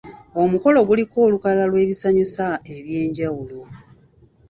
[0.41, 3.61] Omukolo guliko olukalala lw'ebisanyusa eby'enjawulo.